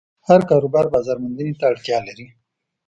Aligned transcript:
هر 0.27 0.41
کاروبار 0.49 0.85
بازارموندنې 0.93 1.53
ته 1.59 1.65
اړتیا 1.71 1.97
لري. 2.07 2.27